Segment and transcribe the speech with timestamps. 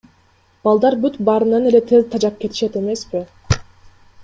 [0.67, 3.23] Балдар бүт баарынан эле тез тажап кетишет эмеспи.